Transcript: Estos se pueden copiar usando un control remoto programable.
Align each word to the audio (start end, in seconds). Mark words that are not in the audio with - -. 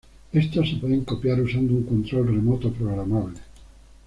Estos 0.33 0.67
se 0.67 0.77
pueden 0.77 1.03
copiar 1.05 1.39
usando 1.39 1.73
un 1.75 1.83
control 1.83 2.33
remoto 2.33 2.71
programable. 2.73 3.39